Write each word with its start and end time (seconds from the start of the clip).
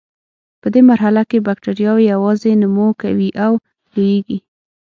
په 0.61 0.67
دې 0.73 0.81
مرحله 0.89 1.21
کې 1.29 1.45
بکټریاوې 1.47 2.03
یوازې 2.13 2.51
نمو 2.61 2.87
کوي 3.01 3.29
او 3.45 3.51
لویږي. 3.95 4.37